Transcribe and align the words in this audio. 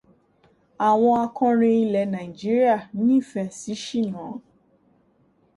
Àwọn 0.87 1.13
akọrin 1.25 1.79
ilẹ̀ 1.83 2.09
Nàìjíríà 2.13 2.75
nífẹ̀ẹ́ 3.05 3.53
sí 3.59 3.73
ṣìná. 3.83 4.23